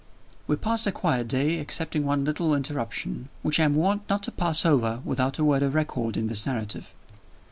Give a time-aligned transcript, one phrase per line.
[0.47, 4.31] We passed a quiet day, excepting one little interruption, which I am warned not to
[4.31, 6.91] pass over without a word of record in this narrative.